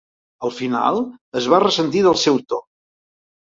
Al 0.47 0.53
final 0.59 0.97
es 1.41 1.49
va 1.55 1.59
ressentir 1.65 2.03
del 2.09 2.19
seu 2.23 2.41
to. 2.55 2.61